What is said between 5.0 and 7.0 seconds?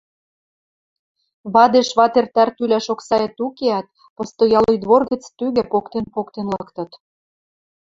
гӹц тӱгӹ поктен-поктен лыктыт.